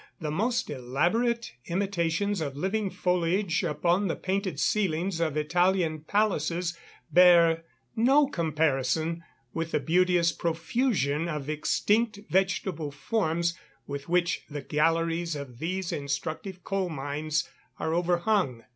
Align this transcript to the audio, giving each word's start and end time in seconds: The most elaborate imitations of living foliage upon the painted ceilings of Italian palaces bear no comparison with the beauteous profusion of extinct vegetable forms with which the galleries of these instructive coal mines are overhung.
The 0.19 0.31
most 0.31 0.67
elaborate 0.71 1.51
imitations 1.67 2.41
of 2.41 2.57
living 2.57 2.89
foliage 2.89 3.63
upon 3.63 4.07
the 4.07 4.15
painted 4.15 4.59
ceilings 4.59 5.19
of 5.19 5.37
Italian 5.37 6.01
palaces 6.05 6.75
bear 7.11 7.65
no 7.95 8.25
comparison 8.25 9.23
with 9.53 9.69
the 9.73 9.79
beauteous 9.79 10.31
profusion 10.31 11.27
of 11.29 11.51
extinct 11.51 12.17
vegetable 12.31 12.89
forms 12.89 13.53
with 13.85 14.09
which 14.09 14.43
the 14.49 14.63
galleries 14.63 15.35
of 15.35 15.59
these 15.59 15.91
instructive 15.91 16.63
coal 16.63 16.89
mines 16.89 17.47
are 17.77 17.93
overhung. 17.93 18.63